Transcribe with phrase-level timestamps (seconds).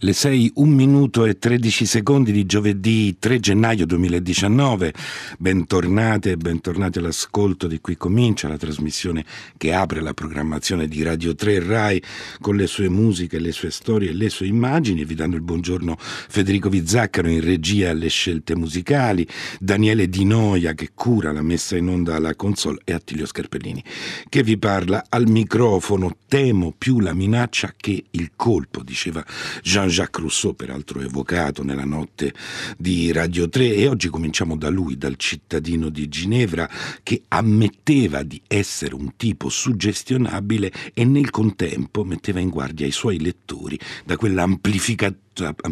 [0.00, 4.92] Le 6, 1 minuto e 13 secondi di giovedì 3 gennaio 2019.
[5.38, 9.24] Bentornate e bentornati all'ascolto di Qui Comincia, la trasmissione
[9.56, 12.02] che apre la programmazione di Radio 3 Rai
[12.42, 15.06] con le sue musiche, le sue storie e le sue immagini.
[15.06, 19.26] Vi danno il buongiorno Federico Vizzaccaro in regia alle scelte musicali,
[19.58, 23.82] Daniele Di Noia che cura la messa in onda alla console e Attilio Scarpellini
[24.28, 26.18] che vi parla al microfono.
[26.28, 29.24] Temo più la minaccia che il colpo, diceva
[29.62, 32.34] Jean Jean-Jacques Rousseau, peraltro evocato nella notte
[32.76, 36.68] di Radio 3, e oggi cominciamo da lui, dal cittadino di Ginevra,
[37.02, 43.20] che ammetteva di essere un tipo suggestionabile e nel contempo metteva in guardia i suoi
[43.20, 45.24] lettori da quell'amplificatore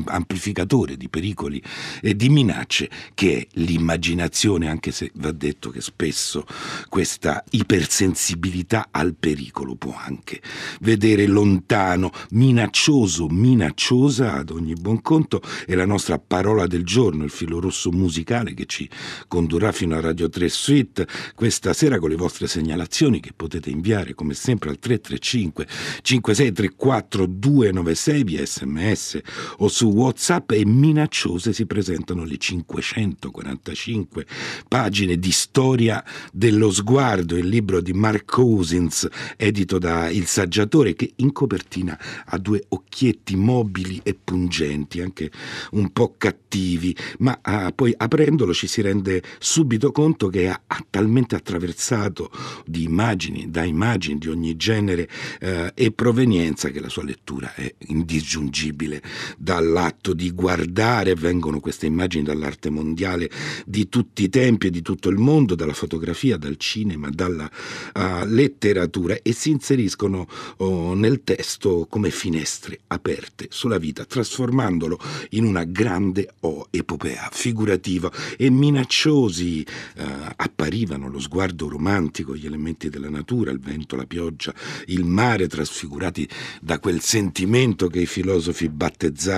[0.07, 1.63] amplificatore di pericoli
[2.01, 6.47] e di minacce che è l'immaginazione, anche se va detto che spesso
[6.89, 10.41] questa ipersensibilità al pericolo può anche
[10.81, 15.41] vedere lontano, minaccioso, minacciosa ad ogni buon conto.
[15.67, 18.89] È la nostra parola del giorno, il filo rosso musicale che ci
[19.29, 24.15] condurrà fino a Radio 3 Suite questa sera con le vostre segnalazioni che potete inviare
[24.15, 25.67] come sempre al 335
[26.03, 29.21] 5634 296 via sms
[29.59, 34.27] o su WhatsApp e minacciose si presentano le 545
[34.69, 41.13] pagine di storia dello sguardo, il libro di Mark Cousins, edito da Il Saggiatore, che
[41.17, 45.31] in copertina ha due occhietti mobili e pungenti, anche
[45.73, 51.35] un po' cattivi, ma ah, poi aprendolo ci si rende subito conto che ha, talmente
[51.35, 52.31] attraversato
[52.67, 55.09] di immagini, da immagini di ogni genere
[55.41, 59.03] eh, e provenienza che la sua lettura è indisgiungibile
[59.45, 63.31] dall'atto di guardare, vengono queste immagini dall'arte mondiale
[63.67, 67.49] di tutti i tempi e di tutto il mondo, dalla fotografia, dal cinema, dalla
[67.95, 74.99] uh, letteratura e si inseriscono oh, nel testo come finestre aperte sulla vita, trasformandolo
[75.31, 78.11] in una grande oh, epopea figurativa.
[78.39, 79.65] E minacciosi
[79.97, 80.03] uh,
[80.37, 84.55] apparivano lo sguardo romantico, gli elementi della natura, il vento, la pioggia,
[84.87, 86.27] il mare trasfigurati
[86.63, 89.33] da quel sentimento che i filosofi battezzarono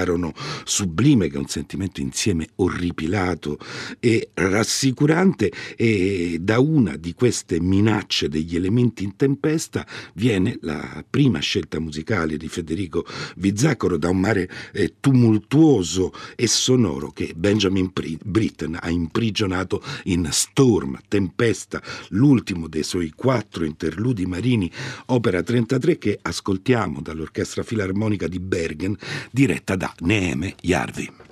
[0.65, 3.59] sublime, che è un sentimento insieme orripilato
[4.01, 11.39] e rassicurante e da una di queste minacce degli elementi in tempesta viene la prima
[11.39, 13.05] scelta musicale di Federico
[13.37, 17.93] Vizzacoro da un mare eh, tumultuoso e sonoro che Benjamin
[18.25, 24.71] Britten ha imprigionato in Storm, Tempesta, l'ultimo dei suoi quattro interludi marini,
[25.07, 28.97] opera 33 che ascoltiamo dall'Orchestra Filarmonica di Bergen
[29.31, 31.26] diretta da Neeme Jarvi.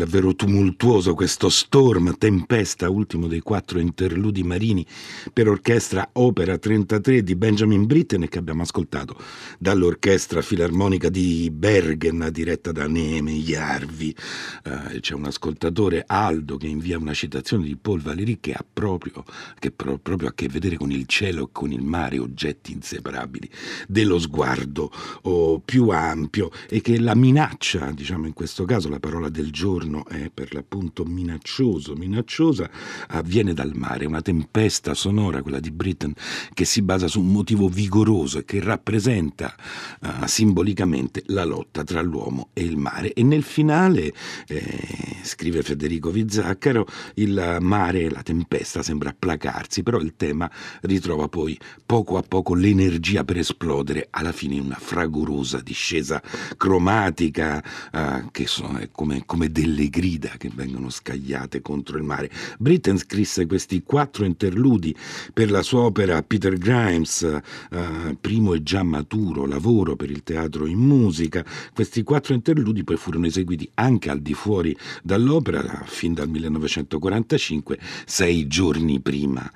[0.00, 4.86] Davvero tumultuoso questo Storm, Tempesta, ultimo dei quattro interludi marini
[5.30, 9.14] per orchestra Opera 33 di Benjamin Britten che abbiamo ascoltato
[9.58, 14.16] dall'orchestra filarmonica di Bergen diretta da Neme Jarvi.
[14.64, 19.22] Eh, c'è un ascoltatore, Aldo, che invia una citazione di Paul Valéry che ha proprio,
[19.58, 23.50] che pro, proprio a che vedere con il cielo e con il mare, oggetti inseparabili
[23.86, 24.90] dello sguardo
[25.22, 29.88] oh, più ampio e che la minaccia, diciamo in questo caso la parola del giorno,
[29.90, 32.70] giorno è per l'appunto minaccioso, minacciosa,
[33.08, 36.14] avviene dal mare, una tempesta sonora, quella di Britten,
[36.54, 39.54] che si basa su un motivo vigoroso e che rappresenta
[40.00, 43.12] uh, simbolicamente la lotta tra l'uomo e il mare.
[43.12, 44.12] E nel finale,
[44.46, 50.50] eh, scrive Federico Vizzaccaro, il mare, la tempesta sembra placarsi, però il tema
[50.82, 56.22] ritrova poi poco a poco l'energia per esplodere, alla fine in una fragorosa discesa
[56.56, 57.62] cromatica
[57.92, 62.30] uh, che sono, è come, come del delle grida che vengono scagliate contro il mare.
[62.58, 64.94] Britten scrisse questi quattro interludi
[65.32, 70.66] per la sua opera Peter Grimes, eh, primo e già maturo lavoro per il teatro
[70.66, 71.44] in musica.
[71.72, 78.46] Questi quattro interludi poi furono eseguiti anche al di fuori dall'opera, fin dal 1945, sei
[78.46, 79.50] giorni prima,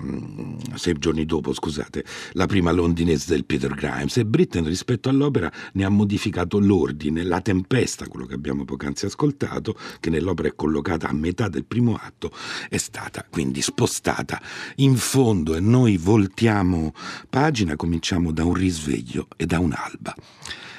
[0.00, 4.16] um, sei giorni dopo, scusate, la prima londinese del Peter Grimes.
[4.16, 9.49] E Britten rispetto all'opera ne ha modificato l'ordine, la tempesta, quello che abbiamo poc'anzi ascoltato,
[9.50, 12.32] risultato, che nell'opera è collocata a metà del primo atto,
[12.68, 14.40] è stata quindi spostata
[14.76, 16.94] in fondo e noi voltiamo
[17.28, 20.14] pagina, cominciamo da un risveglio e da un'alba.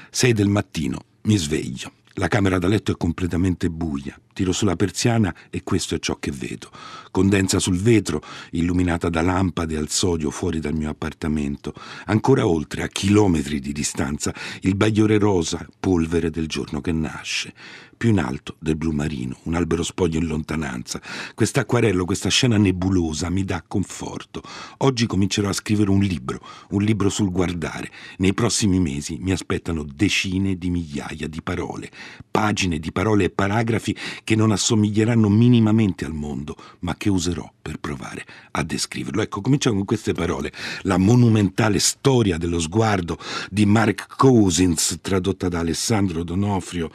[0.09, 1.91] Sei del mattino, mi sveglio.
[2.15, 4.19] La camera da letto è completamente buia.
[4.33, 6.69] Tiro sulla persiana e questo è ciò che vedo.
[7.11, 8.21] Condensa sul vetro,
[8.51, 11.73] illuminata da lampade al sodio fuori dal mio appartamento.
[12.05, 17.53] Ancora oltre, a chilometri di distanza, il bagliore rosa, polvere del giorno che nasce
[18.01, 20.99] più in alto del blu marino, un albero spoglio in lontananza.
[21.35, 24.41] Quest'acquarello, questa scena nebulosa mi dà conforto.
[24.77, 27.91] Oggi comincerò a scrivere un libro, un libro sul guardare.
[28.17, 31.91] Nei prossimi mesi mi aspettano decine di migliaia di parole,
[32.31, 37.77] pagine di parole e paragrafi che non assomiglieranno minimamente al mondo, ma che userò per
[37.77, 39.21] provare a descriverlo.
[39.21, 40.51] Ecco, cominciamo con queste parole.
[40.81, 43.17] La monumentale storia dello sguardo
[43.49, 46.89] di Mark Cousins, tradotta da Alessandro Donofrio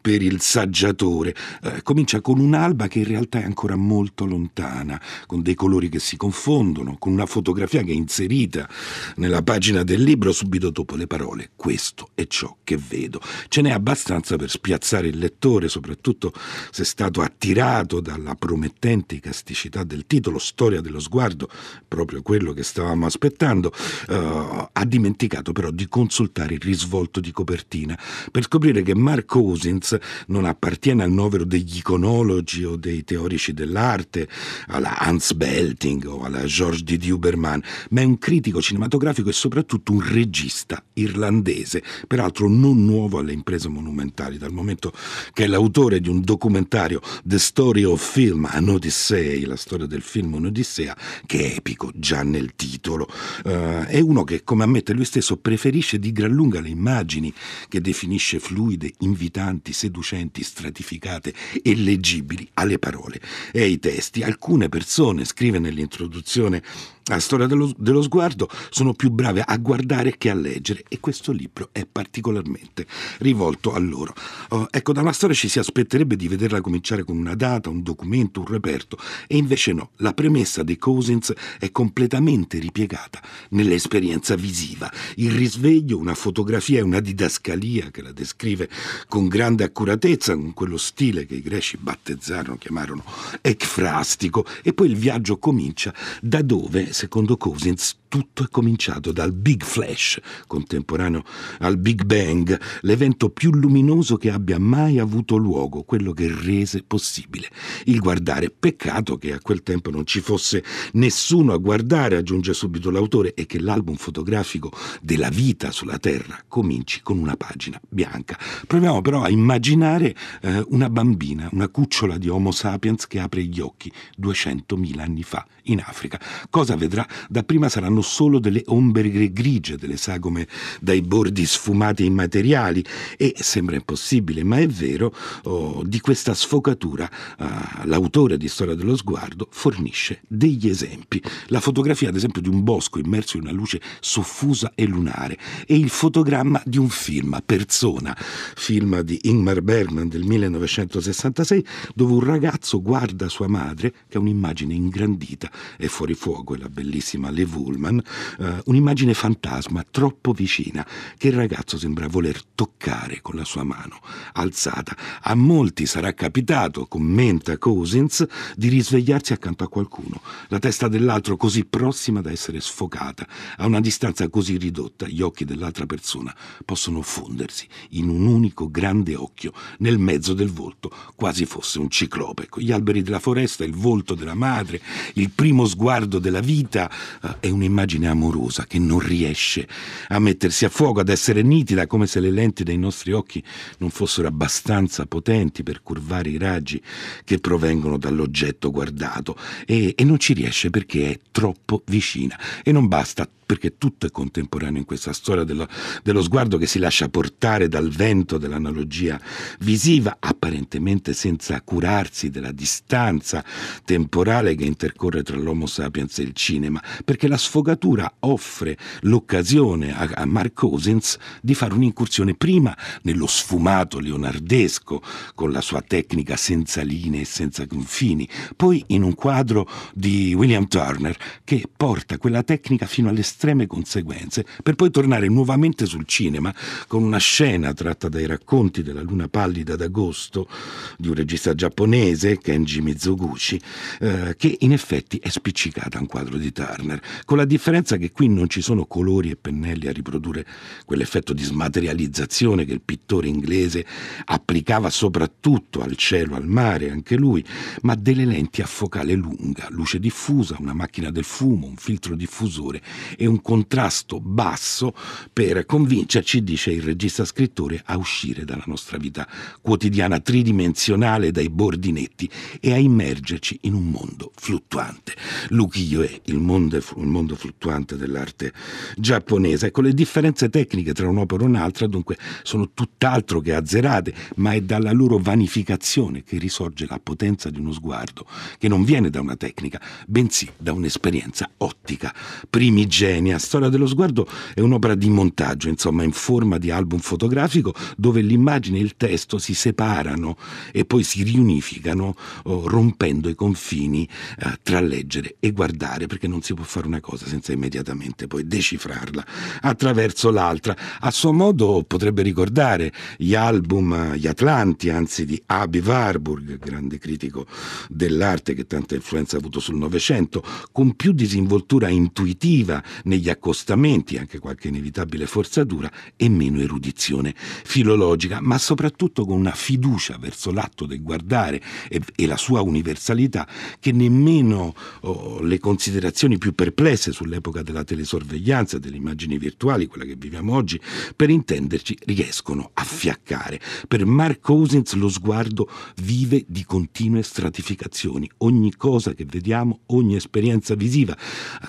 [0.00, 5.42] per il saggiatore, eh, comincia con un'alba che in realtà è ancora molto lontana, con
[5.42, 8.68] dei colori che si confondono, con una fotografia che è inserita
[9.16, 11.50] nella pagina del libro subito dopo le parole.
[11.56, 13.20] Questo è ciò che vedo.
[13.48, 16.32] Ce n'è abbastanza per spiazzare il lettore, soprattutto
[16.72, 21.46] se è stato attirato dalla promettente casticità del titolo Storia dello sguardo,
[21.86, 23.70] proprio quello che stavamo aspettando,
[24.08, 27.98] uh, ha dimenticato però di consultare il risvolto di copertina
[28.30, 29.98] per scoprire che Mark Cousins
[30.28, 34.26] non appartiene al novero degli iconologi o dei teorici dell'arte,
[34.68, 36.96] alla Hans Belting o alla George D.
[36.96, 43.34] Duberman, ma è un critico cinematografico e soprattutto un regista irlandese, peraltro non nuovo alle
[43.34, 44.90] imprese monumentali, dal momento
[45.34, 50.02] che è l'autore di un documentario The Story of Film, An Odyssey, la storia del
[50.02, 53.08] film Un'Odissea, che è epico già nel titolo.
[53.44, 57.32] Uh, è uno che, come ammette lui stesso, preferisce di gran lunga le immagini,
[57.68, 63.20] che definisce fluide, invitanti, seducenti, stratificate e leggibili alle parole
[63.52, 64.22] e ai testi.
[64.22, 66.62] Alcune persone, scrive nell'introduzione
[67.06, 71.32] la storia dello, dello, sguardo sono più brave a guardare che a leggere e questo
[71.32, 72.86] libro è particolarmente
[73.18, 74.14] rivolto a loro.
[74.50, 77.82] Oh, ecco, da una storia ci si aspetterebbe di vederla cominciare con una data, un
[77.82, 84.90] documento, un reperto e invece no, la premessa dei Cousins è completamente ripiegata nell'esperienza visiva.
[85.16, 88.68] Il risveglio, una fotografia e una didascalia che la descrive
[89.08, 93.04] con grande accuratezza, con quello stile che i greci battezzarono, chiamarono
[93.40, 99.62] ecfrastico e poi il viaggio comincia da dove secondo Cousins, tutto è cominciato dal Big
[99.64, 101.24] Flash, contemporaneo
[101.60, 107.48] al Big Bang, l'evento più luminoso che abbia mai avuto luogo, quello che rese possibile
[107.86, 108.50] il guardare.
[108.50, 113.46] Peccato che a quel tempo non ci fosse nessuno a guardare, aggiunge subito l'autore, e
[113.46, 118.38] che l'album fotografico della vita sulla Terra cominci con una pagina bianca.
[118.66, 123.60] Proviamo però a immaginare eh, una bambina, una cucciola di Homo sapiens che apre gli
[123.60, 123.90] occhi
[124.20, 126.20] 200.000 anni fa in Africa.
[126.50, 127.08] Cosa vedrà?
[127.30, 130.46] Dapprima saranno solo delle ombre grigie, delle sagome
[130.80, 132.84] dai bordi sfumati e immateriali
[133.16, 137.44] e sembra impossibile, ma è vero, oh, di questa sfocatura uh,
[137.84, 141.22] l'autore di Storia dello Sguardo fornisce degli esempi.
[141.46, 145.76] La fotografia, ad esempio, di un bosco immerso in una luce soffusa e lunare e
[145.76, 152.80] il fotogramma di un film, Persona, film di Ingmar Bergman del 1966, dove un ragazzo
[152.80, 157.91] guarda sua madre, che è un'immagine ingrandita e fuori fuoco, è la bellissima Le Woolman,
[158.00, 160.86] eh, un'immagine fantasma troppo vicina
[161.18, 164.00] che il ragazzo sembra voler toccare con la sua mano
[164.32, 164.96] alzata.
[165.22, 171.64] A molti sarà capitato, commenta Cousins, di risvegliarsi accanto a qualcuno, la testa dell'altro così
[171.64, 173.26] prossima da essere sfocata,
[173.58, 176.34] a una distanza così ridotta, gli occhi dell'altra persona
[176.64, 182.48] possono fondersi in un unico grande occhio nel mezzo del volto, quasi fosse un ciclope.
[182.48, 184.80] Con gli alberi della foresta, il volto della madre,
[185.14, 186.90] il primo sguardo della vita,
[187.22, 189.66] eh, è un'immagine amorosa che non riesce
[190.08, 193.42] a mettersi a fuoco, ad essere nitida, come se le lenti dei nostri occhi
[193.78, 196.80] non fossero abbastanza potenti per curvare i raggi
[197.24, 199.36] che provengono dall'oggetto guardato.
[199.66, 202.38] E, e non ci riesce perché è troppo vicina.
[202.62, 205.68] E non basta perché tutto è contemporaneo in questa storia dello,
[206.02, 209.20] dello, sguardo che si lascia portare dal vento dell'analogia
[209.58, 213.44] visiva, apparentemente senza curarsi della distanza
[213.84, 220.08] temporale che intercorre tra l'Homo sapiens e il cinema, perché la sfogatura offre l'occasione a,
[220.14, 225.02] a Mark Cousins di fare un'incursione prima nello sfumato leonardesco,
[225.34, 230.66] con la sua tecnica senza linee e senza confini, poi in un quadro di William
[230.68, 236.54] Turner che porta quella tecnica fino all'estremo estreme conseguenze, per poi tornare nuovamente sul cinema
[236.86, 240.48] con una scena tratta dai racconti della luna pallida d'agosto
[240.96, 243.60] di un regista giapponese, Kenji Mizoguchi,
[243.98, 248.12] eh, che in effetti è spiccicata a un quadro di Turner, con la differenza che
[248.12, 250.46] qui non ci sono colori e pennelli a riprodurre
[250.84, 253.84] quell'effetto di smaterializzazione che il pittore inglese
[254.24, 257.44] applicava soprattutto al cielo, al mare, anche lui,
[257.80, 262.80] ma delle lenti a focale lunga, luce diffusa, una macchina del fumo, un filtro diffusore
[263.16, 264.94] e un contrasto basso
[265.32, 269.26] per convincerci, dice il regista scrittore, a uscire dalla nostra vita
[269.60, 275.14] quotidiana tridimensionale dai bordi netti e a immergerci in un mondo fluttuante.
[275.48, 278.52] L'ukiyo-e, il mondo, il mondo fluttuante dell'arte
[278.96, 279.66] giapponese.
[279.66, 284.60] Ecco, le differenze tecniche tra un'opera e un'altra dunque sono tutt'altro che azzerate, ma è
[284.60, 288.26] dalla loro vanificazione che risorge la potenza di uno sguardo,
[288.58, 292.14] che non viene da una tecnica, bensì da un'esperienza ottica
[292.50, 297.74] primigenia Xenia, Storia dello sguardo è un'opera di montaggio, insomma, in forma di album fotografico
[297.96, 300.36] dove l'immagine e il testo si separano
[300.72, 302.14] e poi si riunificano
[302.44, 307.00] oh, rompendo i confini eh, tra leggere e guardare, perché non si può fare una
[307.00, 309.24] cosa senza immediatamente poi decifrarla
[309.60, 310.76] attraverso l'altra.
[311.00, 317.46] A suo modo potrebbe ricordare gli album, gli Atlanti, anzi di Abi Warburg, grande critico
[317.88, 320.42] dell'arte che tanta influenza ha avuto sul Novecento,
[320.72, 328.58] con più disinvoltura intuitiva negli accostamenti, anche qualche inevitabile forzatura, e meno erudizione filologica, ma
[328.58, 333.46] soprattutto con una fiducia verso l'atto del guardare e, e la sua universalità
[333.80, 340.16] che nemmeno oh, le considerazioni più perplesse sull'epoca della telesorveglianza, delle immagini virtuali, quella che
[340.16, 340.80] viviamo oggi,
[341.14, 343.60] per intenderci, riescono a fiaccare.
[343.88, 345.68] Per Mark Cousins lo sguardo
[346.02, 348.30] vive di continue stratificazioni.
[348.38, 351.16] Ogni cosa che vediamo, ogni esperienza visiva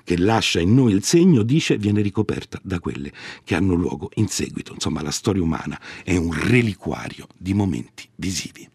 [0.03, 3.11] che lascia in noi il segno, Mourinho dice viene ricoperta da quelle
[3.43, 4.73] che hanno luogo in seguito.
[4.73, 8.69] Insomma, la storia umana è un reliquario di momenti visivi.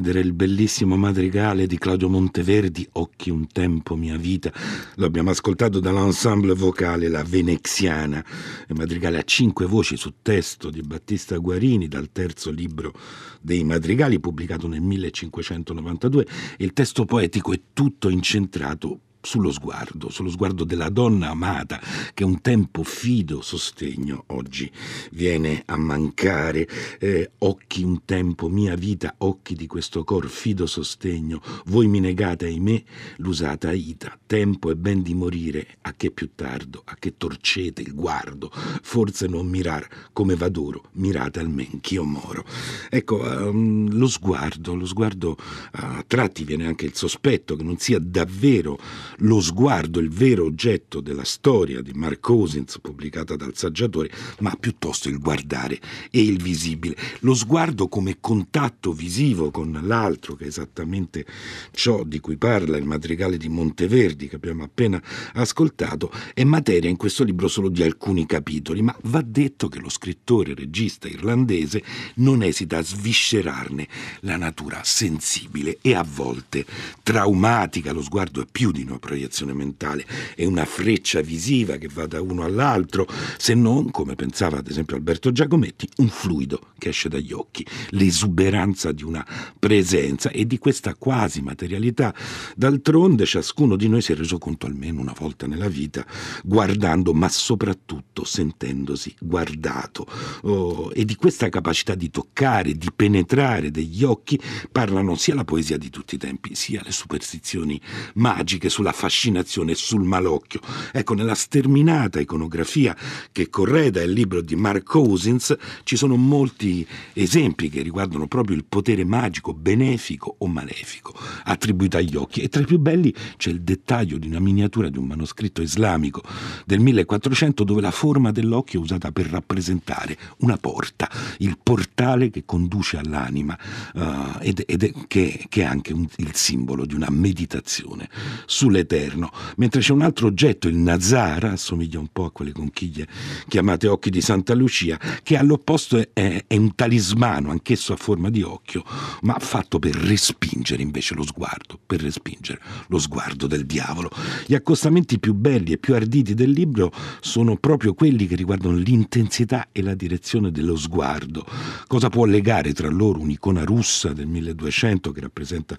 [0.00, 4.50] Ed era il bellissimo madrigale di Claudio Monteverdi, Occhi un tempo mia vita.
[4.94, 8.24] Lo abbiamo ascoltato dall'ensemble vocale La Veneziana,
[8.68, 12.94] il madrigale a cinque voci su testo di Battista Guarini dal terzo libro
[13.42, 16.26] dei madrigali pubblicato nel 1592.
[16.56, 21.80] Il testo poetico è tutto incentrato sullo sguardo, sullo sguardo della donna amata
[22.14, 24.70] che un tempo fido sostegno oggi
[25.12, 26.68] viene a mancare.
[26.98, 32.46] Eh, occhi un tempo, mia vita, occhi di questo cor, fido sostegno, voi mi negate
[32.46, 32.82] ahimè
[33.16, 37.94] l'usata aita, tempo è ben di morire, a che più tardo, a che torcete il
[37.94, 42.44] guardo, forse non mirar come vadoro, mirate almen ch'io moro.
[42.88, 45.36] Ecco, um, lo sguardo, lo sguardo
[45.72, 48.78] a tratti viene anche il sospetto che non sia davvero
[49.20, 55.08] lo sguardo, il vero oggetto della storia di Mark Cousins pubblicata dal saggiatore, ma piuttosto
[55.08, 55.80] il guardare
[56.10, 56.96] e il visibile.
[57.20, 61.26] Lo sguardo come contatto visivo con l'altro, che è esattamente
[61.72, 65.02] ciò di cui parla il madrigale di Monteverdi che abbiamo appena
[65.34, 69.88] ascoltato, è materia in questo libro solo di alcuni capitoli, ma va detto che lo
[69.88, 71.82] scrittore regista irlandese
[72.16, 73.88] non esita a sviscerarne
[74.20, 76.64] la natura sensibile e a volte
[77.02, 77.92] traumatica.
[77.92, 82.22] Lo sguardo è più di una proiezione mentale, è una freccia visiva che va da
[82.22, 87.32] uno all'altro, se non, come pensava ad esempio Alberto Giacometti, un fluido che esce dagli
[87.32, 89.26] occhi, l'esuberanza di una
[89.58, 92.14] presenza e di questa quasi materialità.
[92.54, 96.06] D'altronde ciascuno di noi si è reso conto almeno una volta nella vita,
[96.44, 100.06] guardando, ma soprattutto sentendosi guardato.
[100.42, 105.76] Oh, e di questa capacità di toccare, di penetrare degli occhi parlano sia la poesia
[105.76, 107.80] di tutti i tempi, sia le superstizioni
[108.14, 110.60] magiche sulla fascinazione sul malocchio.
[110.92, 112.96] Ecco, nella sterminata iconografia
[113.32, 118.64] che correda il libro di Mark Cousins ci sono molti esempi che riguardano proprio il
[118.64, 122.40] potere magico, benefico o malefico attribuito agli occhi.
[122.40, 126.22] E tra i più belli c'è il dettaglio di una miniatura di un manoscritto islamico
[126.66, 132.44] del 1400 dove la forma dell'occhio è usata per rappresentare una porta, il portale che
[132.44, 133.58] conduce all'anima
[133.94, 138.08] uh, ed, ed è, che, che, è anche un, il simbolo di una meditazione
[138.46, 143.06] sulle eterno, mentre c'è un altro oggetto, il Nazara, assomiglia un po' a quelle conchiglie
[143.48, 148.42] chiamate occhi di Santa Lucia, che all'opposto è, è un talismano, anch'esso a forma di
[148.42, 148.84] occhio,
[149.22, 154.10] ma fatto per respingere invece lo sguardo, per respingere lo sguardo del diavolo.
[154.46, 159.68] Gli accostamenti più belli e più arditi del libro sono proprio quelli che riguardano l'intensità
[159.72, 161.46] e la direzione dello sguardo.
[161.86, 165.76] Cosa può legare tra loro un'icona russa del 1200 che rappresenta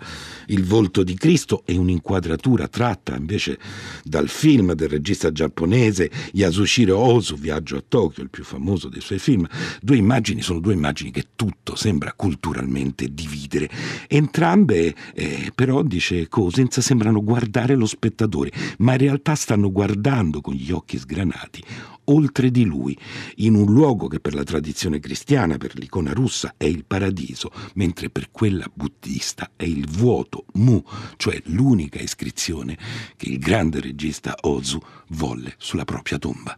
[0.47, 3.58] il volto di Cristo e un'inquadratura tratta tratta invece
[4.04, 9.19] dal film del regista giapponese Yasushiro Ozu, Viaggio a Tokyo, il più famoso dei suoi
[9.19, 9.47] film.
[9.82, 13.69] Due immagini sono due immagini che tutto sembra culturalmente dividere.
[14.08, 20.54] Entrambe, eh, però, dice Cousins, sembrano guardare lo spettatore, ma in realtà stanno guardando con
[20.54, 21.63] gli occhi sgranati
[22.05, 22.97] oltre di lui,
[23.37, 28.09] in un luogo che per la tradizione cristiana, per l'icona russa, è il paradiso, mentre
[28.09, 30.83] per quella buddista è il vuoto, mu,
[31.17, 32.77] cioè l'unica iscrizione
[33.15, 36.57] che il grande regista Ozu volle sulla propria tomba.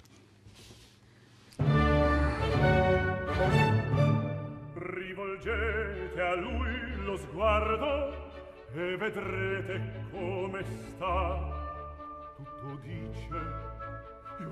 [4.75, 8.31] Rivolgete a lui lo sguardo
[8.73, 11.51] e vedrete come sta.
[12.37, 13.62] Tutto dice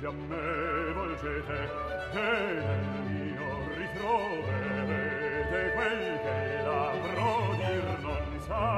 [0.00, 1.70] gli a me volgete
[2.12, 8.68] e nel mio ritroverete quel che l'avrò dir non sa.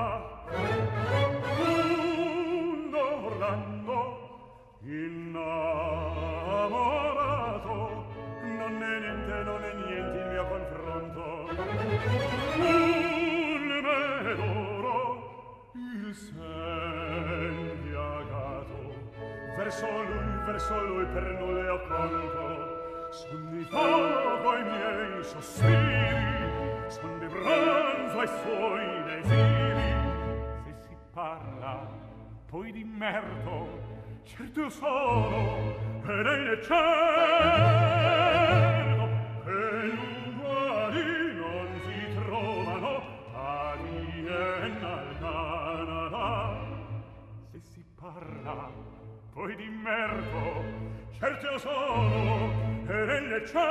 [1.59, 4.01] Un orlando
[4.83, 5.47] innamorato
[8.43, 11.23] non è niente non è niente il mio confronto.
[12.57, 14.97] Un medoro
[15.75, 16.72] il sé
[19.57, 26.41] verso lui, verso lui per nulla accanto Sonnifano coi miei sospiri
[26.89, 29.95] Son di bronzo ai suoi desiri
[30.65, 31.87] Se si parla
[32.47, 33.81] poi di merto
[34.25, 36.59] Certo sono e lei ne
[49.35, 50.63] voi di merco
[51.19, 52.53] certe sono
[52.87, 53.63] e nelle cerco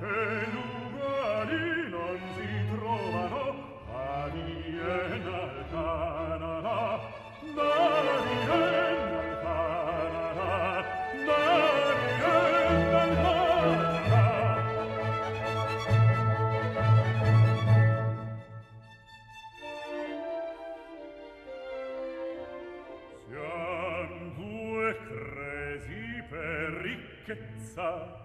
[0.00, 3.54] che l'uguali non si trovano
[3.94, 5.47] a Viena
[27.78, 28.16] senza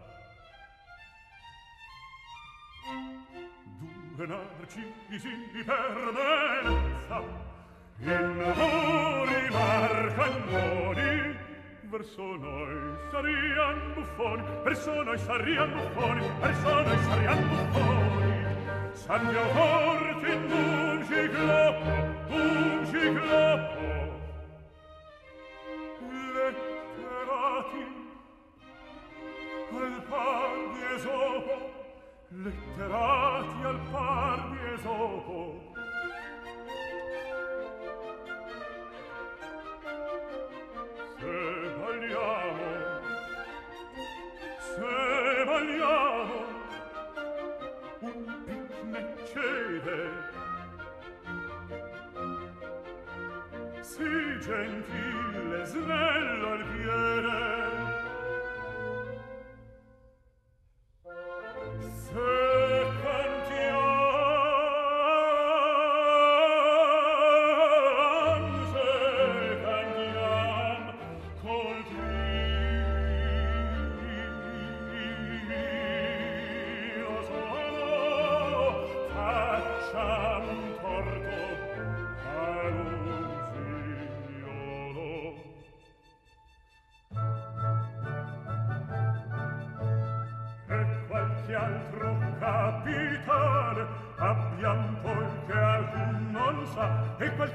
[4.15, 5.29] due narcisi
[5.63, 7.21] per menza
[7.99, 11.37] in amori marcannoni
[11.83, 18.11] verso noi sarian buffoni verso noi sarian buffoni verso noi sarian buffoni.
[18.93, 21.89] Sangue forte in un ciclopo
[22.33, 24.12] un ciclopo
[31.03, 31.55] Esopo,
[32.29, 35.61] letterati al par di Esopo.
[41.19, 42.69] Se vogliamo,
[44.59, 46.37] se vogliamo,
[47.99, 49.99] un picnic cede,
[53.81, 56.55] Sì, gentile, snello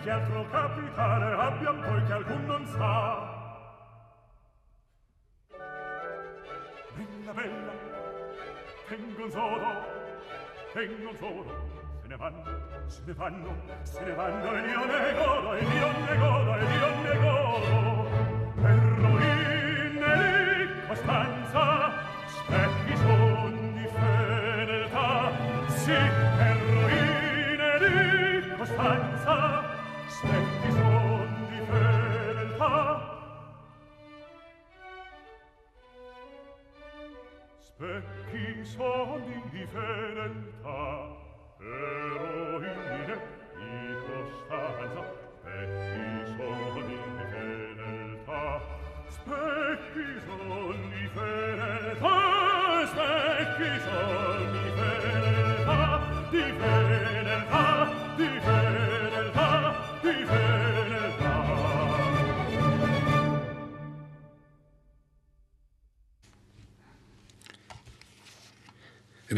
[0.09, 3.37] qualche altro capitare abbiam poi che alcun non sa.
[6.95, 7.73] Bella bella
[8.89, 9.85] vengon solo
[10.75, 11.45] vengon solo
[12.01, 12.43] se ne vanno
[12.87, 16.65] se ne vanno se ne vanno e io ne godo e io ne godo e
[16.65, 18.09] io ne godo.
[18.63, 20.17] Perroine
[20.57, 21.38] lì costagno
[53.59, 54.28] Marchiso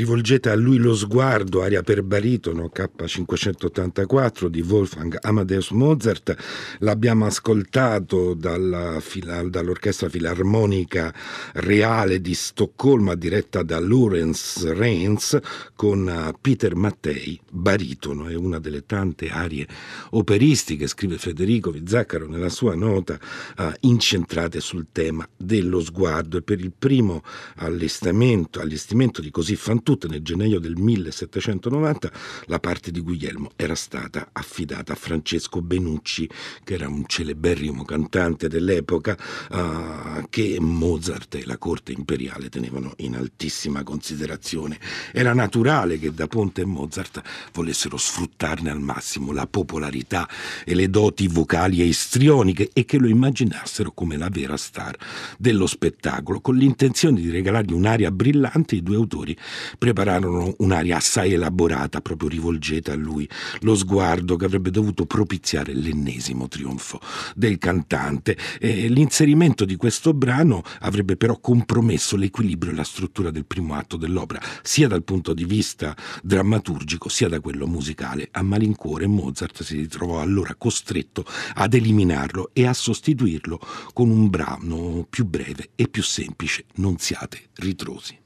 [0.01, 6.35] Rivolgete a lui lo sguardo, aria per baritono K584 di Wolfgang Amadeus Mozart.
[6.79, 8.99] L'abbiamo ascoltato dalla,
[9.45, 11.13] dall'Orchestra Filarmonica
[11.53, 15.39] Reale di Stoccolma, diretta da Lorenz Reins,
[15.77, 18.27] con eh, Peter Mattei, baritono.
[18.29, 19.69] È una delle tante arie
[20.13, 23.19] operistiche, scrive Federico Vizzaccaro nella sua nota,
[23.59, 26.39] uh, incentrate sul tema dello sguardo.
[26.39, 27.23] E per il primo
[27.57, 32.12] allestimento, allestimento di così fantastico Soprattutto nel gennaio del 1790
[32.44, 36.31] la parte di Guglielmo era stata affidata a Francesco Benucci,
[36.62, 39.16] che era un celeberrimo cantante dell'epoca
[39.50, 44.79] uh, che Mozart e la corte imperiale tenevano in altissima considerazione.
[45.12, 47.20] Era naturale che da Ponte e Mozart
[47.53, 50.29] volessero sfruttarne al massimo la popolarità
[50.64, 54.96] e le doti vocali e istrioniche e che lo immaginassero come la vera star
[55.37, 59.37] dello spettacolo, con l'intenzione di regalargli un'aria brillante i due autori
[59.81, 63.27] prepararono un'aria assai elaborata, proprio rivolgeta a lui,
[63.61, 67.01] lo sguardo che avrebbe dovuto propiziare l'ennesimo trionfo
[67.35, 68.37] del cantante.
[68.61, 73.97] E l'inserimento di questo brano avrebbe però compromesso l'equilibrio e la struttura del primo atto
[73.97, 78.29] dell'opera, sia dal punto di vista drammaturgico sia da quello musicale.
[78.33, 83.59] A malincuore Mozart si ritrovò allora costretto ad eliminarlo e a sostituirlo
[83.95, 88.20] con un brano più breve e più semplice, Non siate ritrosi.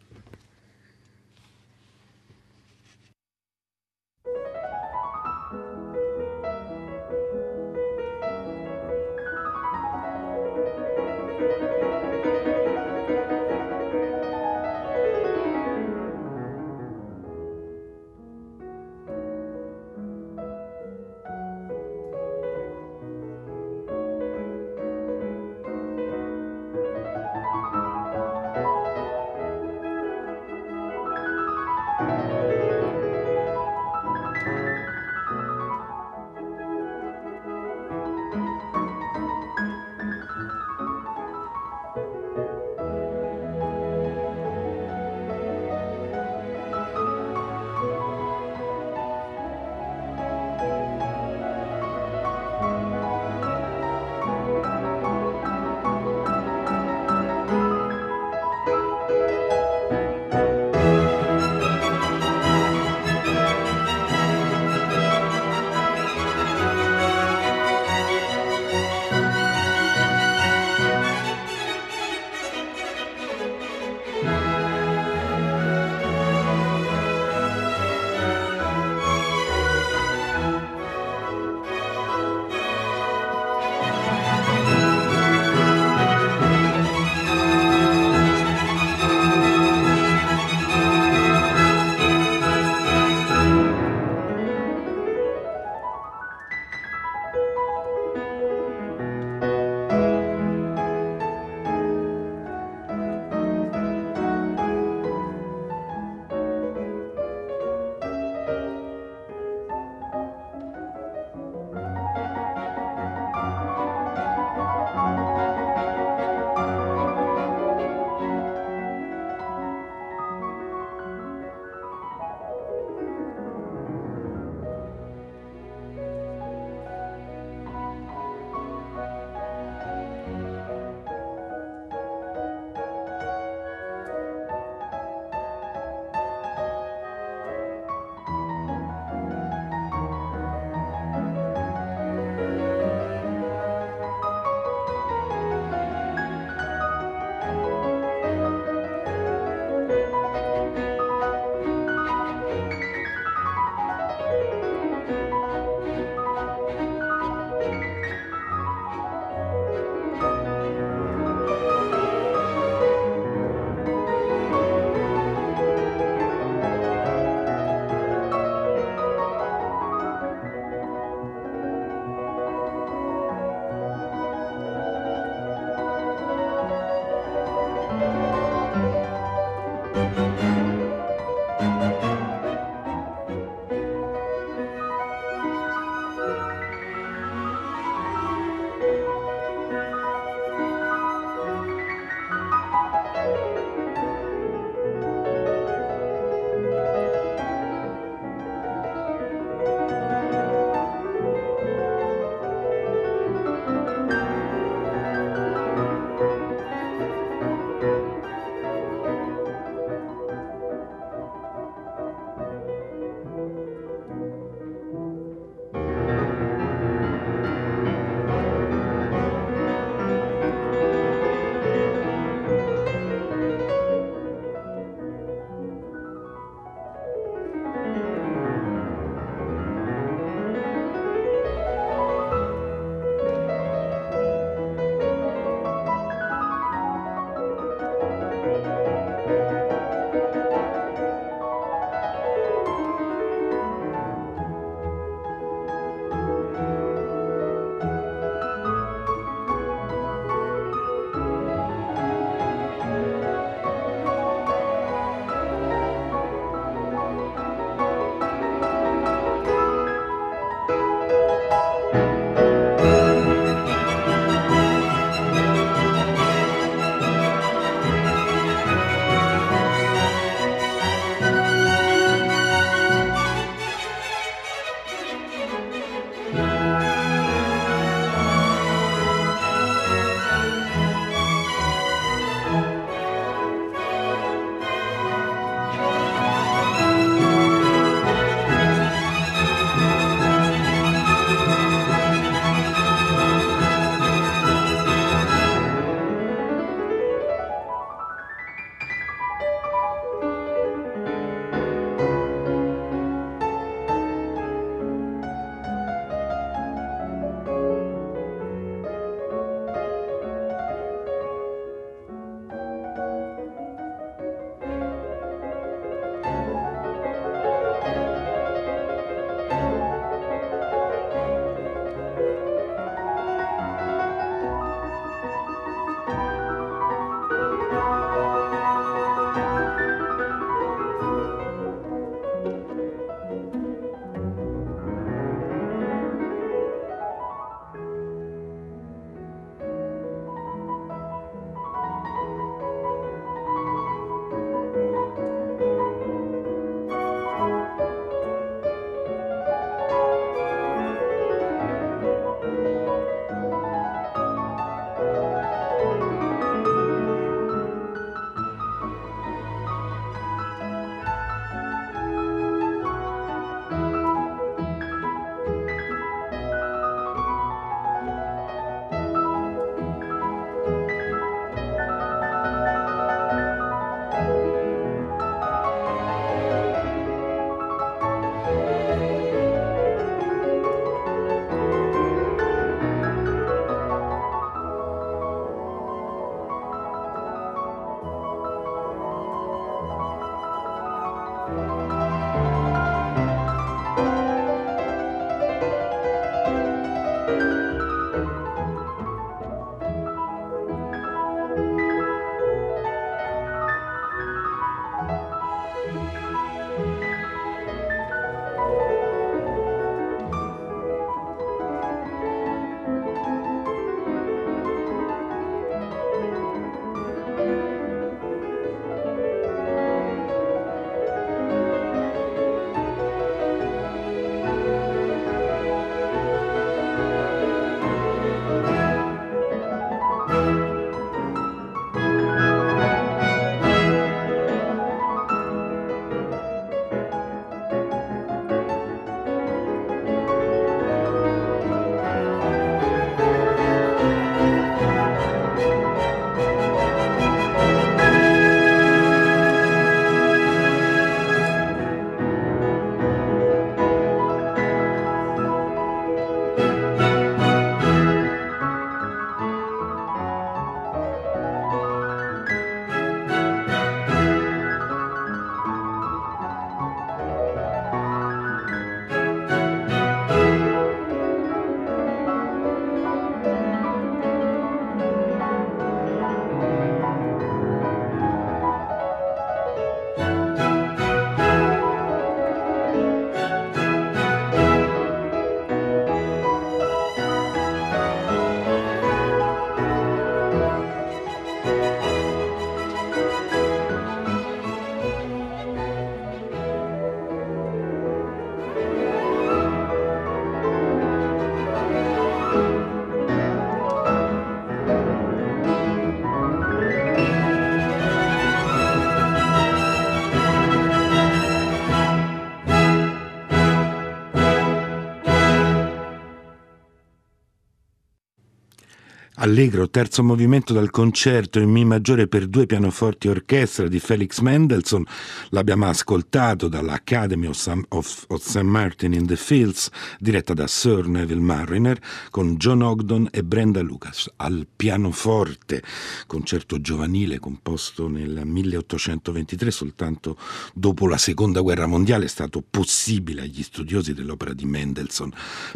[519.44, 525.04] Allegro, terzo movimento dal concerto in Mi maggiore per due pianoforti orchestra di Felix Mendelssohn.
[525.50, 528.62] L'abbiamo ascoltato dall'Academy of, of, St.
[528.62, 534.30] Martin in the Fields, diretta da Sir Neville Mariner, con John Ogdon e Brenda Lucas
[534.36, 535.82] al pianoforte.
[536.26, 540.38] Concerto giovanile composto nel 1823, soltanto
[540.72, 545.32] dopo la seconda guerra mondiale è stato possibile agli studiosi dell'opera di Mendelssohn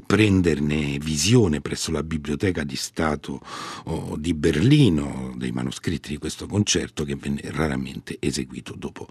[0.06, 3.42] prenderne visione presso la Biblioteca di Stato
[4.18, 9.08] di Berlino dei manoscritti di questo concerto che venne raramente eseguito dopo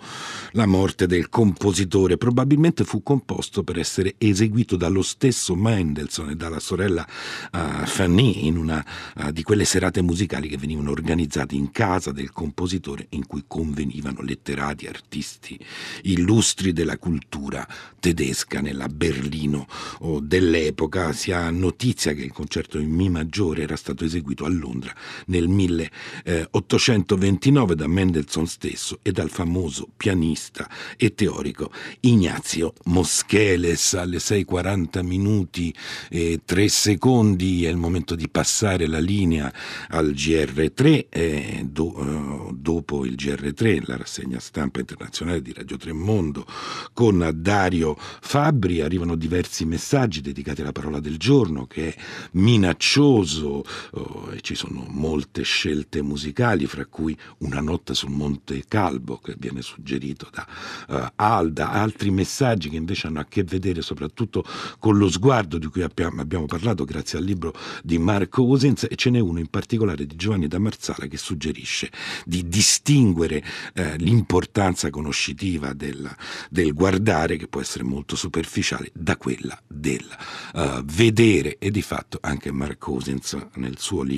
[0.51, 2.17] la morte del compositore.
[2.17, 7.07] Probabilmente fu composto per essere eseguito dallo stesso Mendelssohn e dalla sorella
[7.51, 8.85] uh, Fanny in una
[9.15, 14.21] uh, di quelle serate musicali che venivano organizzate in casa del compositore in cui convenivano
[14.21, 15.57] letterati, artisti
[16.03, 17.67] illustri della cultura
[17.99, 19.67] tedesca nella Berlino
[19.99, 21.13] oh, dell'epoca.
[21.13, 24.93] Si ha notizia che il concerto in Mi maggiore era stato eseguito a Londra
[25.27, 31.71] nel 1829 da Mendelssohn stesso e dal famoso pianista e teorico
[32.01, 33.93] Ignazio Moscheles.
[33.93, 35.73] Alle 6.40 minuti
[36.09, 39.51] e 3 secondi è il momento di passare la linea
[39.89, 46.45] al GR3 eh, do, eh, dopo il GR3 la rassegna stampa internazionale di Radio Tremondo
[46.93, 54.26] con Dario Fabbri arrivano diversi messaggi dedicati alla parola del giorno che è minaccioso oh,
[54.31, 59.61] e ci sono molte scelte musicali fra cui una notte sul Monte Calbo che viene
[59.61, 60.47] suggerito da
[60.87, 61.71] uh, Alda.
[61.71, 64.43] Altri messaggi che invece hanno a che vedere soprattutto
[64.79, 67.53] con lo sguardo di cui abbiamo, abbiamo parlato grazie al libro
[67.83, 71.91] di Marco Usens e ce n'è uno in particolare di Giovanni da Marzala che suggerisce
[72.25, 76.09] di distinguere eh, l'importanza conoscitiva del,
[76.49, 80.05] del, guardare, che può essere molto superficiale, da quella del
[80.53, 81.57] uh, vedere.
[81.59, 84.16] E di fatto anche Mark Cousins nel suo libro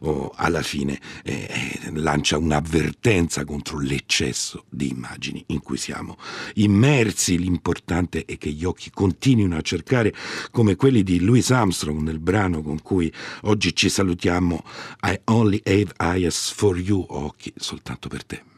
[0.00, 6.16] oh, alla fine eh, eh, lancia un'avvertenza contro l'eccesso di immagini in cui siamo
[6.54, 7.38] immersi.
[7.38, 10.14] L'importante è che gli occhi continuino a cercare
[10.50, 13.12] come quelli di Louis Armstrong nel brano con cui
[13.42, 14.62] oggi ci salutiamo
[15.02, 18.53] I only have eyes for you, occhi soltanto per te.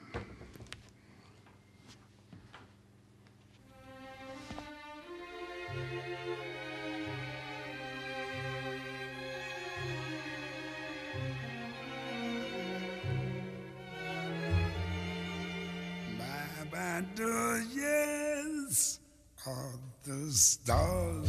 [20.06, 21.26] The stars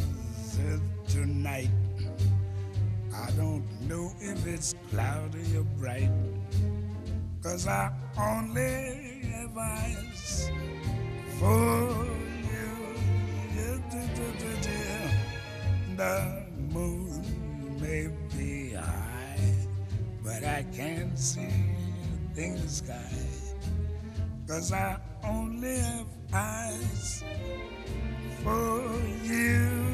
[1.08, 1.70] tonight.
[3.12, 6.10] I don't know if it's cloudy or bright,
[7.42, 10.52] cause I only have eyes
[11.40, 12.06] for
[12.52, 12.68] you.
[15.96, 19.66] The moon may be high,
[20.22, 21.50] but I can't see
[22.36, 22.94] in the sky,
[24.46, 27.24] cause I only have eyes
[28.42, 28.82] for
[29.24, 29.87] you.